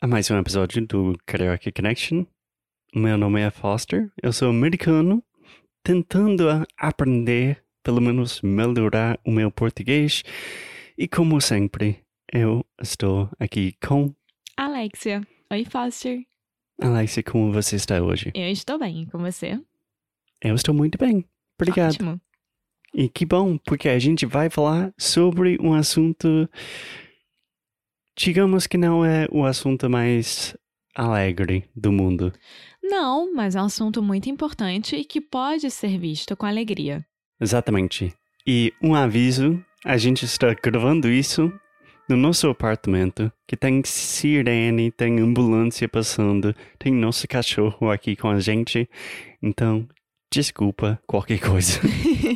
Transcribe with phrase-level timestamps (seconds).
[0.00, 2.24] a mais um episódio do Karaoke Connection.
[2.94, 5.22] Meu nome é Foster, eu sou americano,
[5.82, 6.44] tentando
[6.76, 10.22] aprender, pelo menos melhorar o meu português.
[10.96, 14.14] E como sempre, eu estou aqui com
[14.56, 16.20] Alexia, oi, Foster.
[16.80, 17.24] Alexia.
[17.24, 18.30] Como você está hoje?
[18.36, 19.60] Eu estou bem, e com você?
[20.40, 21.24] Eu estou muito bem,
[21.60, 21.94] obrigado.
[21.94, 22.20] Ótimo.
[22.94, 26.48] E que bom, porque a gente vai falar sobre um assunto.
[28.18, 30.56] Digamos que não é o assunto mais
[30.92, 32.32] alegre do mundo.
[32.82, 37.06] Não, mas é um assunto muito importante e que pode ser visto com alegria.
[37.40, 38.12] Exatamente.
[38.44, 41.52] E um aviso: a gente está gravando isso
[42.08, 48.40] no nosso apartamento, que tem sirene, tem ambulância passando, tem nosso cachorro aqui com a
[48.40, 48.90] gente.
[49.40, 49.86] Então,
[50.32, 51.78] desculpa qualquer coisa.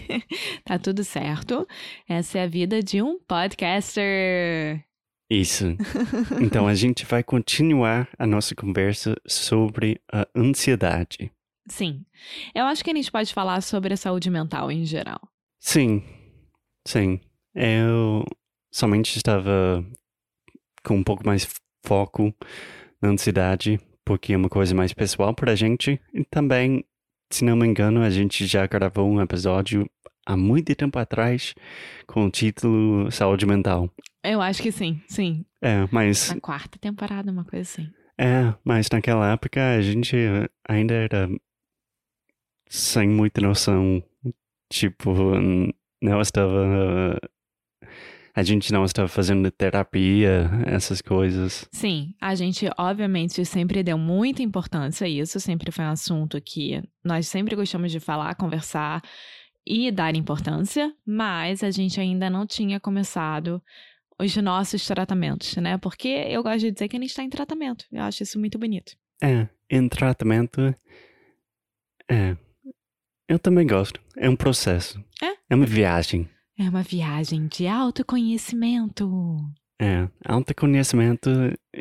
[0.64, 1.66] tá tudo certo.
[2.08, 4.84] Essa é a vida de um podcaster.
[5.32, 5.64] Isso.
[6.42, 11.32] Então a gente vai continuar a nossa conversa sobre a ansiedade.
[11.66, 12.04] Sim.
[12.54, 15.20] Eu acho que a gente pode falar sobre a saúde mental em geral.
[15.58, 16.02] Sim,
[16.86, 17.20] sim.
[17.54, 18.24] Eu
[18.70, 19.84] somente estava
[20.84, 21.48] com um pouco mais
[21.86, 22.34] foco
[23.00, 26.00] na ansiedade, porque é uma coisa mais pessoal para a gente.
[26.12, 26.84] E também,
[27.30, 29.88] se não me engano, a gente já gravou um episódio
[30.26, 31.54] há muito tempo atrás
[32.06, 33.90] com o título Saúde Mental.
[34.24, 35.44] Eu acho que sim, sim.
[35.60, 37.90] É, mas Na quarta temporada, uma coisa assim.
[38.18, 40.16] É, mas naquela época a gente
[40.68, 41.28] ainda era
[42.68, 44.02] sem muita noção.
[44.70, 45.12] Tipo,
[46.00, 47.18] não estava.
[48.34, 51.68] A gente não estava fazendo terapia, essas coisas.
[51.70, 56.82] Sim, a gente obviamente sempre deu muita importância a isso, sempre foi um assunto que
[57.04, 59.02] nós sempre gostamos de falar, conversar
[59.66, 63.62] e dar importância, mas a gente ainda não tinha começado
[64.18, 65.78] os nossos tratamentos, né?
[65.78, 67.84] Porque eu gosto de dizer que a gente está em tratamento.
[67.90, 68.92] Eu acho isso muito bonito.
[69.22, 70.74] É, em tratamento.
[72.10, 72.36] É.
[73.28, 74.00] Eu também gosto.
[74.16, 75.02] É um processo.
[75.22, 75.34] É?
[75.50, 76.28] É uma viagem.
[76.58, 79.08] É uma viagem de autoconhecimento.
[79.80, 80.08] É.
[80.24, 81.30] Autoconhecimento,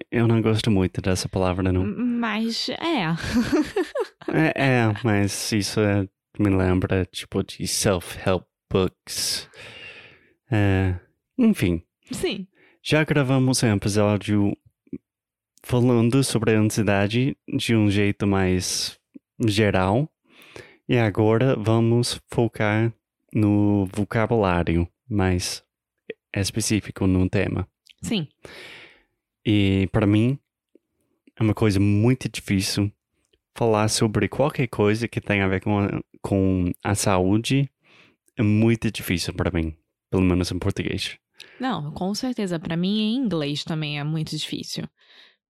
[0.09, 1.85] eu não gosto muito dessa palavra, não.
[1.85, 3.05] Mas é.
[4.33, 6.07] É, é, mas isso é-
[6.41, 9.47] me lembra, tipo, de self-help books.
[10.51, 10.99] É,
[11.37, 12.47] enfim, Sim.
[12.83, 14.57] já gravamos um episódio
[15.63, 18.99] falando sobre a ansiedade de um jeito mais
[19.47, 20.09] geral.
[20.89, 22.91] E agora vamos focar
[23.33, 25.63] no vocabulário mais
[26.35, 27.67] específico no tema.
[28.01, 28.27] Sim.
[29.45, 30.37] E para mim
[31.39, 32.91] é uma coisa muito difícil
[33.55, 35.79] falar sobre qualquer coisa que tenha a ver com
[36.21, 37.69] com a saúde.
[38.37, 39.75] É muito difícil para mim,
[40.09, 41.17] pelo menos em português.
[41.59, 42.59] Não, com certeza.
[42.59, 44.87] Pra mim, em inglês também é muito difícil.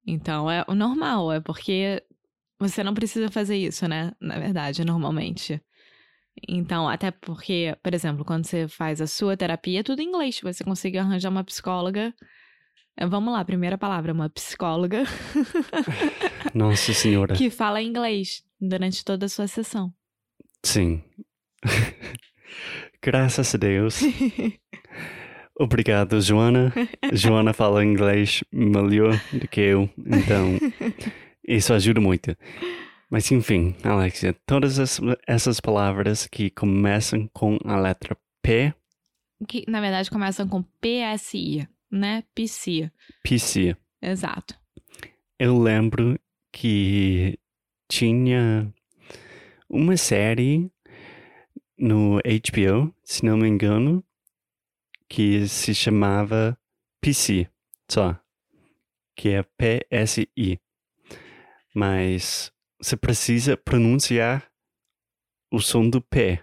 [0.06, 2.02] Então, é o normal, é porque
[2.60, 4.12] você não precisa fazer isso, né?
[4.20, 5.62] Na verdade, normalmente.
[6.48, 10.40] Então, até porque, por exemplo, quando você faz a sua terapia, é tudo em inglês.
[10.42, 12.14] Você consegue arranjar uma psicóloga.
[12.98, 15.04] Eh, Vamos lá, primeira palavra, uma psicóloga
[16.54, 17.36] Nossa Senhora.
[17.36, 19.94] que fala inglês durante toda a sua sessão.
[20.64, 21.02] Sim.
[23.02, 24.00] Graças a Deus.
[25.60, 26.74] Obrigado, Joana.
[27.14, 30.58] Joana fala inglês melhor do que eu, então
[31.48, 32.36] isso ajuda muito.
[33.10, 38.74] Mas enfim, Alexia, todas as- essas palavras que começam com a letra P,
[39.48, 42.24] que, na verdade, começam com PSI, né?
[42.34, 42.92] PC.
[43.24, 43.76] PC.
[44.02, 44.56] Exato.
[45.38, 46.18] Eu lembro
[46.54, 47.38] que
[47.90, 48.72] tinha
[49.72, 50.70] uma série
[51.78, 54.04] no HBO, se não me engano,
[55.10, 56.58] que se chamava
[57.02, 57.50] PC,
[57.90, 58.20] só.
[59.16, 60.60] Que é PSI.
[61.74, 64.50] Mas você precisa pronunciar
[65.52, 66.42] o som do P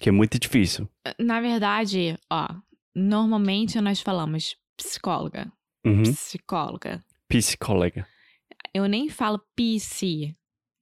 [0.00, 0.88] que é muito difícil.
[1.16, 2.48] Na verdade, ó,
[2.92, 5.52] normalmente nós falamos psicóloga,
[5.86, 6.02] Uhum.
[6.02, 7.04] psicóloga.
[7.28, 8.04] Psicóloga.
[8.74, 10.34] Eu nem falo PC,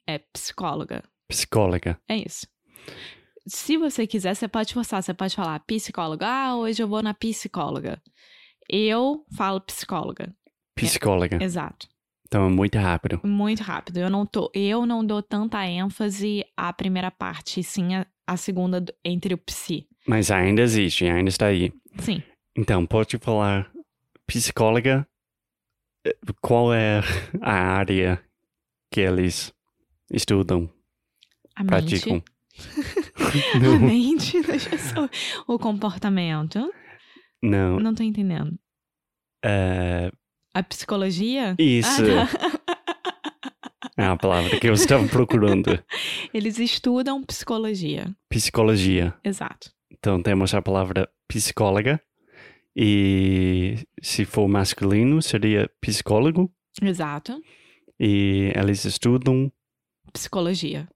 [0.08, 1.02] é psicóloga.
[1.30, 1.98] Psicóloga.
[2.08, 2.46] É isso.
[3.46, 6.26] Se você quiser, você pode forçar, você pode falar psicóloga.
[6.26, 8.00] Ah, hoje eu vou na psicóloga.
[8.68, 10.34] Eu falo psicóloga.
[10.74, 11.42] Psicóloga.
[11.42, 11.88] Exato.
[12.26, 13.20] Então é muito rápido.
[13.24, 13.98] Muito rápido.
[13.98, 18.84] Eu não tô, eu não dou tanta ênfase à primeira parte, sim a, a segunda
[19.04, 19.88] entre o psi.
[20.06, 21.72] Mas ainda existe, ainda está aí.
[21.98, 22.22] Sim.
[22.56, 23.70] Então, pode falar
[24.26, 25.06] psicóloga?
[26.06, 27.00] eh, Qual é
[27.40, 28.22] a área
[28.92, 29.52] que eles
[30.12, 30.68] estudam,
[31.60, 32.14] A praticam?
[32.14, 32.24] mente.
[33.64, 35.10] A mente das pessoas.
[35.46, 36.70] O comportamento.
[37.42, 37.78] não.
[37.80, 38.58] Não tô entendendo.
[39.44, 40.10] eh,
[40.54, 41.54] A psicologia?
[41.58, 42.76] isso Ah, tá.
[43.96, 45.82] é a palavra que eu estava procurando.
[46.34, 48.14] Eles estudam psicologia.
[48.28, 49.14] Psicologia.
[49.24, 49.70] Exato.
[49.92, 52.00] Então temos a palavra psicóloga.
[52.76, 56.52] E se for masculino, seria psicólogo.
[56.80, 57.40] Exato.
[57.98, 59.50] E eles estudam.
[60.12, 60.88] Psicologia.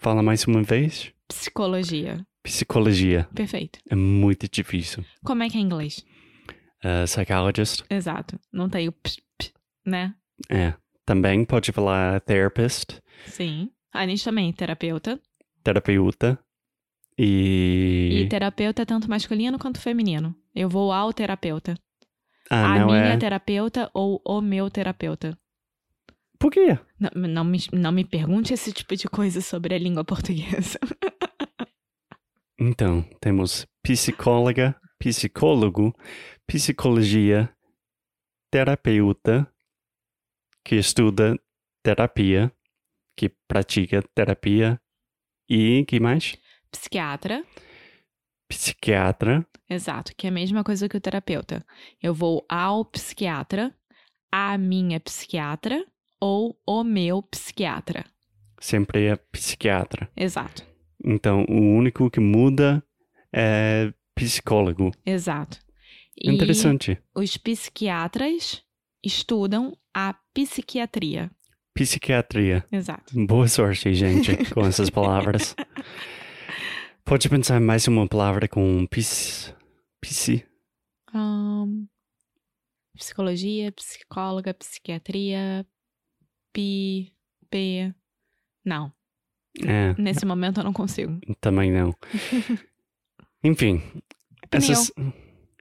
[0.00, 1.12] Fala mais uma vez.
[1.28, 2.26] Psicologia.
[2.42, 3.28] Psicologia.
[3.34, 3.78] Perfeito.
[3.88, 5.04] É muito difícil.
[5.24, 6.04] Como é que é em inglês?
[6.84, 7.82] Uh, psychologist.
[7.88, 8.38] Exato.
[8.52, 9.50] Não tem o p, p,
[9.86, 10.14] né?
[10.50, 10.74] É.
[11.06, 13.70] Também pode falar therapist, Sim.
[13.92, 15.20] A gente também, terapeuta.
[15.62, 16.38] terapeuta.
[17.16, 18.22] E.
[18.24, 20.34] E terapeuta é tanto masculino quanto feminino.
[20.54, 21.78] Eu vou ao terapeuta.
[22.50, 23.16] ah, a não minha é.
[23.16, 25.38] terapeuta ou o meu terapeuta.
[26.44, 26.78] Por quê?
[27.00, 30.78] Não, não, me, não me pergunte esse tipo de coisa sobre a língua portuguesa.
[32.60, 35.92] Então, temos psicóloga, psicólogo,
[36.46, 37.52] psicologia,
[38.50, 39.50] terapeuta,
[40.64, 41.36] que estuda
[41.82, 42.52] terapia,
[43.16, 44.80] que pratica terapia,
[45.48, 46.36] e que mais?
[46.70, 47.44] Psiquiatra.
[48.48, 51.66] Psiquiatra, Exato, que é a mesma coisa que o terapeuta.
[52.00, 53.74] Eu vou ao psiquiatra,
[54.30, 55.84] a minha psiquiatra
[56.20, 58.04] ou o meu psiquiatra.
[58.60, 60.10] sempre é psiquiatra.
[60.16, 60.64] Exato,
[61.04, 62.82] Então, o único que muda
[63.32, 64.90] é psicólogo.
[65.04, 65.58] exato.
[66.16, 66.98] E Interessante.
[67.14, 68.62] os psiquiatras
[69.04, 71.30] estudam a psiquiatria.
[71.74, 72.64] Psiquiatria.
[72.70, 73.12] Exato.
[73.26, 75.56] Boa sorte, gente, com essas palavras.
[77.04, 79.52] Pode pensar em mais uma palavra com pis,
[80.00, 80.46] psi.
[81.12, 81.86] Ahn,
[82.96, 85.66] psicologia, psicóloga, psiquiatria,
[86.54, 87.12] pi,
[87.50, 87.92] p.
[88.64, 88.90] Não,
[89.62, 91.20] É, nesse momento eu não consigo.
[91.40, 91.94] também não.
[93.44, 93.82] Enfim,
[94.48, 94.70] Pneu.
[94.70, 94.90] essas.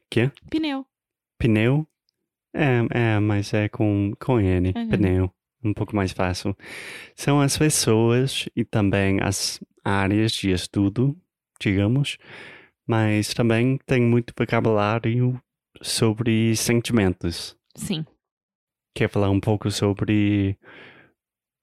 [0.10, 0.32] Quê?
[0.50, 0.86] Pneu.
[1.38, 1.86] Pneu?
[2.56, 4.72] É, é, mas é com, com N.
[4.76, 4.90] Uhum.
[4.90, 5.34] Pneu.
[5.64, 6.56] Um pouco mais fácil.
[7.16, 11.18] São as pessoas e também as áreas de estudo,
[11.60, 12.18] digamos,
[12.88, 15.42] mas também tem muito vocabulário
[15.82, 17.58] sobre sentimentos.
[17.76, 18.06] Sim.
[18.96, 20.58] Quer falar um pouco sobre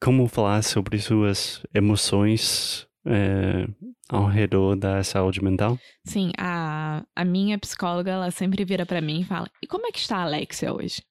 [0.03, 3.67] como falar sobre suas emoções eh,
[4.09, 5.79] ao redor da saúde mental?
[6.05, 9.93] Sim, a, a minha psicóloga, ela sempre vira pra mim e fala: E como é
[9.93, 11.03] que está a Alexia hoje?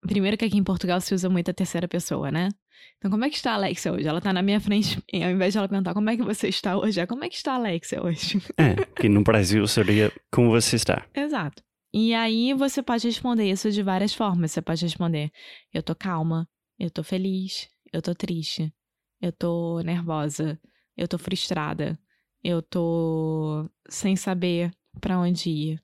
[0.00, 2.48] Primeiro que aqui em Portugal se usa muito a terceira pessoa, né?
[2.96, 4.06] Então, como é que está a Alexia hoje?
[4.06, 6.76] Ela tá na minha frente ao invés de ela perguntar como é que você está
[6.76, 8.40] hoje, é como é que está a Alexia hoje?
[8.56, 11.04] É, que no Brasil seria como você está.
[11.14, 11.62] Exato.
[11.92, 14.52] E aí você pode responder isso de várias formas.
[14.52, 15.30] Você pode responder:
[15.72, 18.72] Eu tô calma, eu tô feliz, eu tô triste,
[19.20, 20.60] eu tô nervosa,
[20.96, 21.98] eu tô frustrada,
[22.42, 25.82] eu tô sem saber pra onde ir,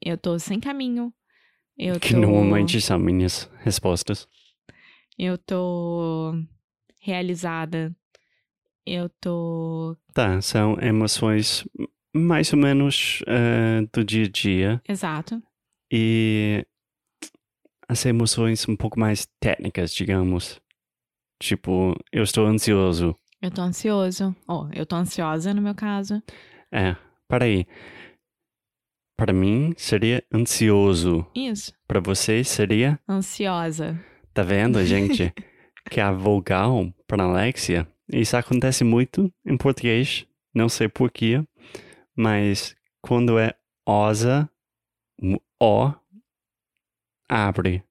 [0.00, 1.12] eu tô sem caminho,
[1.76, 2.20] eu Que tô.
[2.20, 4.26] normalmente são minhas respostas.
[5.18, 6.32] Eu tô
[7.00, 7.94] realizada,
[8.86, 9.96] eu tô.
[10.14, 11.64] Tá, são emoções
[12.14, 15.42] mais ou menos eh, do dia a dia Exato.
[15.92, 16.64] e
[17.88, 20.60] as emoções um pouco mais técnicas, digamos.
[21.42, 23.16] Tipo, eu estou ansioso.
[23.40, 24.36] Eu tô ansioso.
[24.46, 26.22] Ó, eu tô ansiosa no meu caso.
[26.70, 26.94] É,
[27.28, 27.66] peraí.
[29.16, 31.26] Para mim seria ansioso.
[31.34, 31.72] Isso.
[31.86, 33.98] Para você seria, Ansiosa.
[34.32, 35.32] tá vendo, gente?
[35.90, 41.42] que a vogal para Alexia, isso acontece muito em português, não sei porquê,
[42.20, 43.54] mas quando é
[43.86, 44.48] osa,
[45.58, 45.92] o
[47.26, 47.82] abre.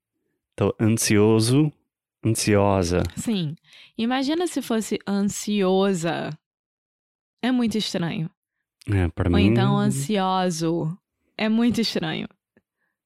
[0.53, 1.71] Então, ansioso,
[2.23, 3.01] ansiosa.
[3.17, 3.55] Sim.
[3.97, 6.29] Imagina se fosse ansiosa.
[7.41, 8.29] É muito estranho.
[8.91, 9.47] É, para Ou mim.
[9.47, 10.95] então ansioso.
[11.37, 12.27] É muito estranho.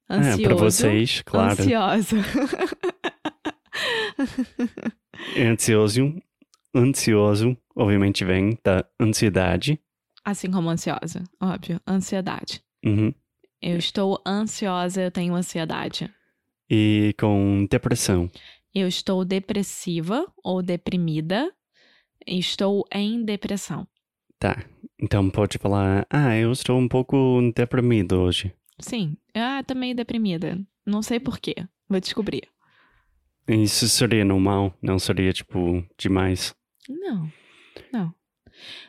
[0.10, 0.44] é, Ansioso.
[0.44, 1.52] para vocês, claro.
[1.54, 2.18] Ansiosa.
[5.36, 6.16] É ansioso,
[6.76, 9.80] ansioso, obviamente vem da ansiedade,
[10.24, 11.80] Assim como ansiosa, óbvio.
[11.88, 12.64] Ansiedade.
[12.86, 13.14] Uhum.
[13.62, 16.10] Eu estou ansiosa, eu tenho ansiedade.
[16.70, 18.30] E com depressão.
[18.74, 21.52] Eu estou depressiva ou deprimida.
[22.26, 23.88] Estou em depressão.
[24.40, 24.64] Tá.
[25.00, 28.54] Então pode falar, ah, eu estou um pouco deprimido hoje.
[28.80, 29.18] Sim.
[29.34, 30.60] Ah, meio deprimida.
[30.86, 31.56] Não sei porquê.
[31.88, 32.44] Vou descobrir.
[33.48, 36.56] Isso seria normal, não seria, tipo, demais.
[36.88, 37.32] Não.
[37.92, 38.14] Não.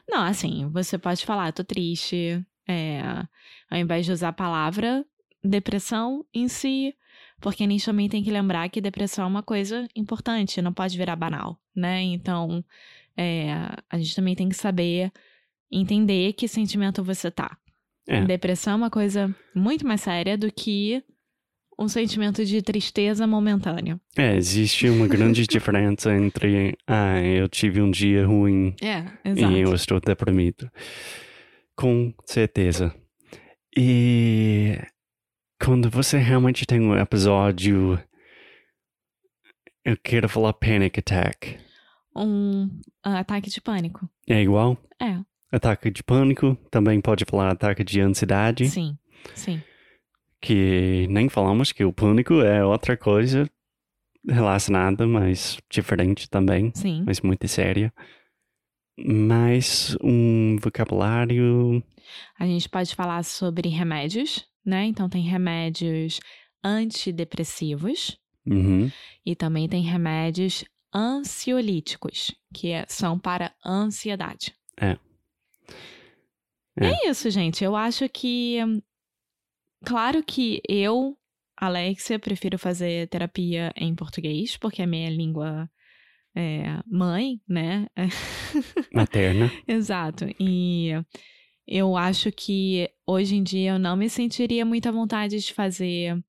[0.09, 2.45] Não, assim, você pode falar, tô triste.
[2.67, 3.03] É,
[3.71, 5.05] ao invés de usar a palavra
[5.43, 6.95] depressão em si,
[7.41, 10.97] porque a gente também tem que lembrar que depressão é uma coisa importante, não pode
[10.97, 12.01] virar banal, né?
[12.03, 12.65] Então,
[13.17, 13.53] é,
[13.91, 15.13] a gente também tem que saber
[15.71, 17.59] entender que sentimento você tá.
[18.09, 18.25] É.
[18.25, 21.03] Depressão é uma coisa muito mais séria do que
[21.79, 24.01] um sentimento de tristeza momentânea.
[24.17, 29.05] É, existe uma grande diferença entre, ah, eu tive um dia ruim É,
[29.35, 30.71] e eu estou deprimido.
[31.77, 32.95] Com certeza.
[33.77, 34.79] E
[35.63, 37.99] quando você realmente tem um episódio,
[39.85, 41.59] eu quero falar panic attack.
[42.17, 42.71] Um
[43.03, 44.09] ah, ataque de pânico.
[44.29, 44.79] É igual?
[45.03, 45.19] É,
[45.55, 48.99] Ataque de pânico, também pode falar ataque de ansiedade, sim,
[49.37, 49.63] sim.
[50.45, 53.49] Que nem falamos que o pânico é outra coisa
[54.29, 57.03] relacionada, mas diferente também, Sim.
[57.07, 57.93] mas muito séria.
[58.99, 61.83] Mais um vocabulário.
[62.39, 64.85] A gente pode falar sobre remédios, né?
[64.85, 66.21] Então tem remédios
[66.63, 68.91] antidepressivos Uhum.
[69.25, 74.55] e também tem remédios ansiolíticos, que é- são para ansiedade.
[74.81, 74.97] É.
[76.79, 77.65] É isso, gente.
[77.65, 78.59] Eu acho que.
[79.85, 81.17] Claro que eu,
[81.57, 85.69] Alexia, prefiro fazer terapia em português, porque é minha língua
[86.35, 87.87] é, mãe, né?
[88.93, 89.51] Materna.
[89.67, 90.27] Exato.
[90.39, 90.91] E
[91.67, 96.23] eu acho que hoje em dia eu não me sentiria muito à vontade de fazer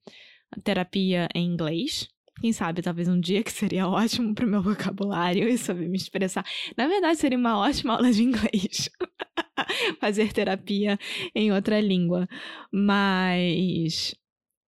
[0.63, 2.07] terapia em inglês.
[2.41, 6.45] Quem sabe, talvez um dia que seria ótimo pro meu vocabulário e saber me expressar.
[6.77, 8.89] Na verdade, seria uma ótima aula de inglês.
[9.99, 10.97] fazer terapia
[11.33, 12.27] em outra língua.
[12.71, 14.15] Mas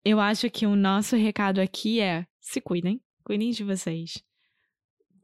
[0.04, 4.22] eu acho que o nosso recado aqui é: se cuidem, cuidem de vocês.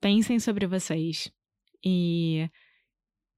[0.01, 1.31] Pensem sobre vocês.
[1.85, 2.49] E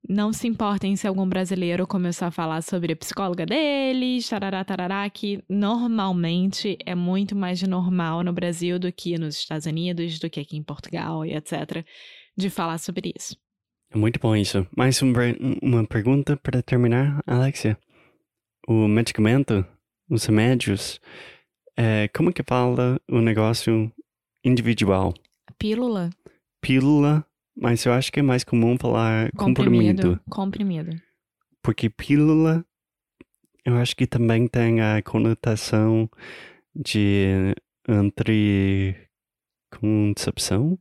[0.06, 5.08] não se importem se algum brasileiro começar a falar sobre a psicóloga deles, tarará, tarará,
[5.08, 10.40] que normalmente é muito mais normal no Brasil do que nos Estados Unidos, do que
[10.40, 11.84] aqui em Portugal e etc.,
[12.36, 13.34] de falar sobre isso.
[13.94, 14.66] É muito bom isso.
[14.76, 15.12] Mais um,
[15.62, 17.78] uma pergunta para terminar, Alexia.
[18.66, 19.64] O medicamento,
[20.10, 21.00] os remédios,
[21.76, 23.92] é, como que fala o negócio
[24.44, 25.14] individual?
[25.60, 26.10] Pílula,
[26.60, 27.24] Pílula,
[27.56, 30.18] mas eu acho que é mais comum falar comprimido.
[30.28, 31.00] comprimido, comprimido.
[31.62, 32.66] Porque pílula,
[33.64, 36.10] eu acho que também tem a conotação
[36.74, 37.54] de
[37.88, 40.76] anticoncepção.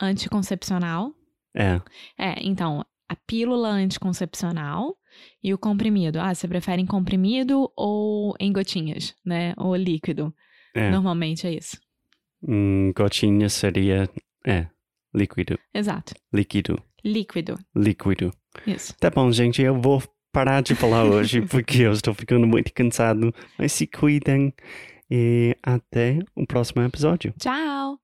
[0.00, 1.14] Anticoncepcional.
[1.54, 1.80] É,
[2.18, 4.96] É, então, a pílula anticoncepcional
[5.42, 6.18] e o comprimido.
[6.20, 9.54] Ah, você prefere em comprimido ou em gotinhas, né?
[9.56, 10.34] Ou líquido.
[10.74, 10.90] é.
[10.90, 11.78] Normalmente é isso.
[12.46, 14.08] Hum, gotinha seria,
[14.46, 14.66] é,
[15.14, 16.14] líquido, Exato.
[16.32, 17.58] líquido, Líquido.
[17.74, 18.32] líquido.
[18.66, 18.94] Isso.
[18.98, 23.32] Tá bom, gente, eu vou parar de falar hoje porque eu estou ficando muito cansado.
[23.58, 24.52] Mas se cuidem
[25.10, 27.32] e até o próximo episódio.
[27.38, 28.03] Tchau!